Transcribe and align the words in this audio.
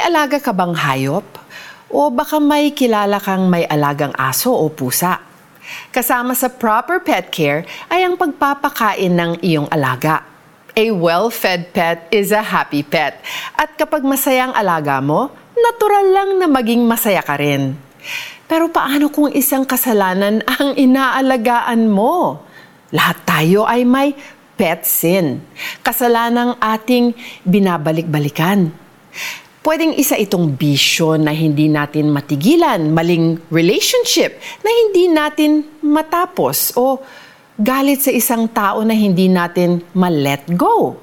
Alaga 0.00 0.40
ka 0.40 0.56
bang 0.56 0.72
hayop? 0.72 1.26
O 1.92 2.08
baka 2.08 2.40
may 2.40 2.72
kilala 2.72 3.20
kang 3.20 3.52
may 3.52 3.68
alagang 3.68 4.16
aso 4.16 4.50
o 4.50 4.72
pusa? 4.72 5.20
Kasama 5.92 6.34
sa 6.34 6.48
proper 6.50 7.04
pet 7.04 7.30
care 7.30 7.68
ay 7.92 8.02
ang 8.02 8.16
pagpapakain 8.16 9.12
ng 9.12 9.32
iyong 9.44 9.68
alaga. 9.68 10.24
A 10.72 10.90
well-fed 10.94 11.74
pet 11.74 12.08
is 12.08 12.32
a 12.32 12.40
happy 12.40 12.80
pet. 12.80 13.18
At 13.58 13.74
kapag 13.74 14.06
masayang 14.06 14.54
alaga 14.54 15.02
mo, 15.02 15.34
natural 15.52 16.06
lang 16.10 16.30
na 16.40 16.46
maging 16.48 16.86
masaya 16.86 17.20
ka 17.20 17.36
rin. 17.36 17.74
Pero 18.50 18.70
paano 18.70 19.12
kung 19.12 19.30
isang 19.30 19.62
kasalanan 19.62 20.42
ang 20.46 20.74
inaalagaan 20.74 21.86
mo? 21.86 22.42
Lahat 22.90 23.18
tayo 23.22 23.66
ay 23.66 23.86
may 23.86 24.14
pet 24.58 24.82
sin. 24.82 25.42
Kasalanang 25.86 26.58
ating 26.58 27.14
binabalik-balikan. 27.46 28.74
Pwedeng 29.60 29.92
isa 29.92 30.16
itong 30.16 30.56
bisyo 30.56 31.20
na 31.20 31.36
hindi 31.36 31.68
natin 31.68 32.08
matigilan, 32.08 32.96
maling 32.96 33.44
relationship 33.52 34.40
na 34.64 34.72
hindi 34.72 35.04
natin 35.12 35.68
matapos 35.84 36.72
o 36.80 36.96
galit 37.60 38.00
sa 38.00 38.08
isang 38.08 38.48
tao 38.48 38.80
na 38.88 38.96
hindi 38.96 39.28
natin 39.28 39.84
ma-let 39.92 40.48
go. 40.56 40.96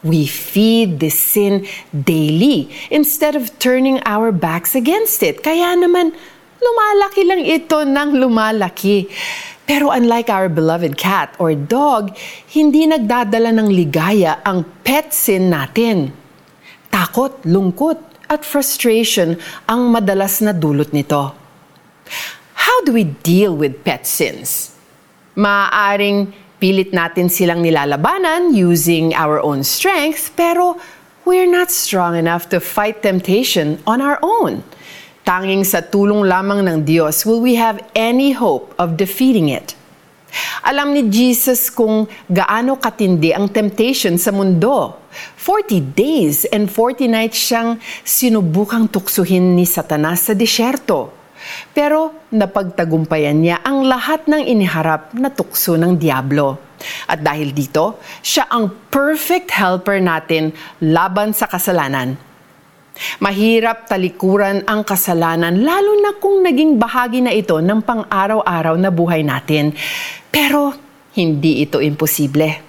We 0.00 0.24
feed 0.24 1.04
the 1.04 1.12
sin 1.12 1.68
daily 1.92 2.72
instead 2.88 3.36
of 3.36 3.52
turning 3.60 4.00
our 4.08 4.32
backs 4.32 4.72
against 4.72 5.20
it. 5.20 5.44
Kaya 5.44 5.76
naman, 5.76 6.16
lumalaki 6.64 7.28
lang 7.28 7.44
ito 7.44 7.84
ng 7.84 8.16
lumalaki. 8.16 9.04
Pero 9.68 9.92
unlike 9.92 10.32
our 10.32 10.48
beloved 10.48 10.96
cat 10.96 11.36
or 11.36 11.52
dog, 11.52 12.16
hindi 12.56 12.88
nagdadala 12.88 13.52
ng 13.52 13.68
ligaya 13.68 14.40
ang 14.48 14.64
pet 14.80 15.12
sin 15.12 15.52
natin. 15.52 16.27
Takot, 16.98 17.46
lungkot, 17.46 18.26
at 18.26 18.42
frustration 18.42 19.38
ang 19.70 19.94
madalas 19.94 20.42
na 20.42 20.50
dulot 20.50 20.90
nito. 20.90 21.30
How 22.58 22.76
do 22.82 22.90
we 22.90 23.06
deal 23.22 23.54
with 23.54 23.86
pet 23.86 24.02
sins? 24.02 24.74
Maaaring 25.38 26.34
pilit 26.58 26.90
natin 26.90 27.30
silang 27.30 27.62
nilalabanan 27.62 28.50
using 28.50 29.14
our 29.14 29.38
own 29.38 29.62
strength, 29.62 30.34
pero 30.34 30.74
we're 31.22 31.46
not 31.46 31.70
strong 31.70 32.18
enough 32.18 32.50
to 32.50 32.58
fight 32.58 32.98
temptation 32.98 33.78
on 33.86 34.02
our 34.02 34.18
own. 34.18 34.66
Tanging 35.22 35.62
sa 35.62 35.86
tulong 35.86 36.26
lamang 36.26 36.66
ng 36.66 36.82
Diyos 36.82 37.22
will 37.22 37.38
we 37.38 37.54
have 37.54 37.78
any 37.94 38.34
hope 38.34 38.74
of 38.74 38.98
defeating 38.98 39.46
it. 39.46 39.77
Alam 40.64 40.92
ni 40.92 41.08
Jesus 41.08 41.72
kung 41.72 42.04
gaano 42.28 42.76
katindi 42.76 43.32
ang 43.32 43.48
temptation 43.48 44.20
sa 44.20 44.30
mundo. 44.34 45.00
40 45.40 45.96
days 45.96 46.44
and 46.52 46.68
40 46.68 47.08
nights 47.08 47.38
siyang 47.40 47.80
sinubukang 48.04 48.86
tuksuhin 48.92 49.56
ni 49.56 49.64
Satanas 49.64 50.28
sa 50.28 50.34
disyerto. 50.36 51.16
Pero 51.72 52.28
napagtagumpayan 52.34 53.38
niya 53.38 53.56
ang 53.64 53.86
lahat 53.86 54.28
ng 54.28 54.42
iniharap 54.44 55.14
na 55.16 55.32
tukso 55.32 55.78
ng 55.80 55.96
Diablo. 55.96 56.58
At 57.10 57.24
dahil 57.24 57.50
dito, 57.50 57.98
siya 58.22 58.46
ang 58.46 58.70
perfect 58.92 59.50
helper 59.50 59.98
natin 59.98 60.54
laban 60.84 61.34
sa 61.34 61.50
kasalanan. 61.50 62.27
Mahirap 63.22 63.86
talikuran 63.86 64.66
ang 64.66 64.82
kasalanan 64.82 65.62
lalo 65.62 65.98
na 66.02 66.18
kung 66.18 66.42
naging 66.42 66.78
bahagi 66.78 67.22
na 67.22 67.30
ito 67.30 67.58
ng 67.58 67.80
pang-araw-araw 67.82 68.74
na 68.78 68.90
buhay 68.90 69.22
natin. 69.22 69.74
Pero 70.28 70.74
hindi 71.14 71.62
ito 71.62 71.82
imposible. 71.82 72.68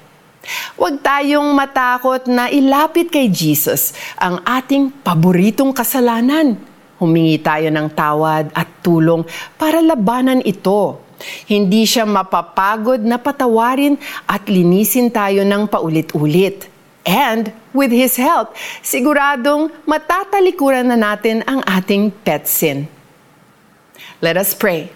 Huwag 0.79 1.03
tayong 1.03 1.51
matakot 1.53 2.25
na 2.31 2.47
ilapit 2.49 3.11
kay 3.11 3.27
Jesus 3.29 3.93
ang 4.17 4.41
ating 4.41 5.03
paboritong 5.03 5.75
kasalanan. 5.75 6.55
Humingi 6.99 7.37
tayo 7.39 7.69
ng 7.69 7.87
tawad 7.93 8.51
at 8.55 8.67
tulong 8.83 9.23
para 9.59 9.83
labanan 9.83 10.41
ito. 10.43 11.03
Hindi 11.51 11.83
siya 11.83 12.07
mapapagod 12.07 13.03
na 13.03 13.19
patawarin 13.19 13.99
at 14.23 14.47
linisin 14.47 15.11
tayo 15.11 15.43
ng 15.43 15.67
paulit-ulit. 15.67 16.78
And 17.07 17.55
with 17.71 17.91
His 17.93 18.19
help, 18.19 18.53
siguradong 18.83 19.71
matatalikuran 19.87 20.91
na 20.91 20.97
natin 20.99 21.41
ang 21.47 21.63
ating 21.63 22.11
pet 22.23 22.45
sin. 22.45 22.91
Let 24.19 24.35
us 24.35 24.51
pray. 24.51 24.91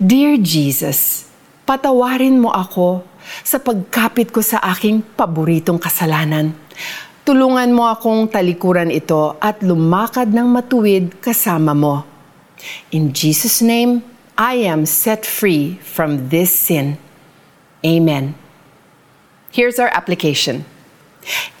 Dear 0.00 0.40
Jesus, 0.40 1.30
patawarin 1.62 2.42
mo 2.42 2.50
ako 2.50 3.06
sa 3.46 3.62
pagkapit 3.62 4.34
ko 4.34 4.42
sa 4.42 4.58
aking 4.74 5.04
paboritong 5.14 5.78
kasalanan. 5.78 6.50
Tulungan 7.22 7.70
mo 7.70 7.86
akong 7.86 8.26
talikuran 8.26 8.90
ito 8.90 9.38
at 9.38 9.62
lumakad 9.62 10.32
ng 10.32 10.48
matuwid 10.50 11.22
kasama 11.22 11.76
mo. 11.76 12.02
In 12.90 13.14
Jesus' 13.14 13.62
name, 13.62 14.02
I 14.34 14.66
am 14.66 14.88
set 14.88 15.28
free 15.28 15.78
from 15.84 16.32
this 16.32 16.50
sin. 16.50 16.96
Amen. 17.84 18.34
Here's 19.52 19.78
our 19.78 19.92
application. 19.92 20.64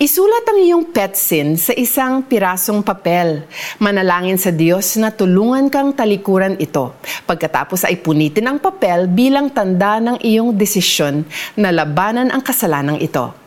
Isulat 0.00 0.44
ang 0.48 0.58
iyong 0.58 0.84
pet 0.88 1.14
sin 1.14 1.60
sa 1.60 1.76
isang 1.76 2.24
pirasong 2.24 2.80
papel. 2.80 3.44
Manalangin 3.76 4.40
sa 4.40 4.48
Diyos 4.48 4.96
na 4.96 5.12
tulungan 5.12 5.68
kang 5.68 5.92
talikuran 5.92 6.56
ito. 6.56 6.96
Pagkatapos 7.28 7.84
ay 7.84 8.00
punitin 8.00 8.48
ang 8.48 8.58
papel 8.58 9.06
bilang 9.06 9.52
tanda 9.52 10.00
ng 10.00 10.18
iyong 10.24 10.56
desisyon 10.56 11.22
na 11.54 11.68
labanan 11.70 12.32
ang 12.32 12.40
kasalanang 12.40 12.98
ito. 12.98 13.40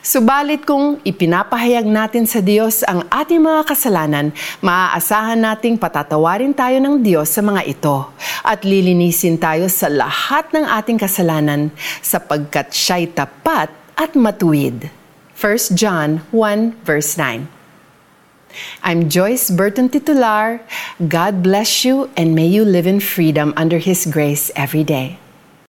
Subalit 0.00 0.64
kung 0.64 0.96
ipinapahayag 1.04 1.84
natin 1.84 2.24
sa 2.24 2.40
Diyos 2.40 2.80
ang 2.88 3.04
ating 3.12 3.36
mga 3.36 3.68
kasalanan, 3.68 4.32
maaasahan 4.64 5.36
nating 5.36 5.76
patatawarin 5.76 6.56
tayo 6.56 6.80
ng 6.80 7.04
Diyos 7.04 7.28
sa 7.28 7.44
mga 7.44 7.68
ito 7.68 8.08
at 8.40 8.64
lilinisin 8.64 9.36
tayo 9.36 9.68
sa 9.68 9.92
lahat 9.92 10.48
ng 10.56 10.64
ating 10.64 10.96
kasalanan 10.96 11.68
sapagkat 12.00 12.72
siya'y 12.72 13.12
tapat 13.12 13.68
at 13.92 14.16
matuwid. 14.16 14.88
1 15.38 15.78
John 15.78 16.18
1 16.34 16.82
verse 16.82 17.16
9. 17.16 17.46
I'm 18.82 19.08
Joyce 19.08 19.50
Burton 19.54 19.88
Titular. 19.88 20.60
God 20.98 21.44
bless 21.44 21.84
you 21.84 22.10
and 22.16 22.34
may 22.34 22.46
you 22.46 22.64
live 22.64 22.88
in 22.88 22.98
freedom 22.98 23.54
under 23.56 23.78
His 23.78 24.02
grace 24.04 24.50
every 24.56 24.82
day. 24.82 25.22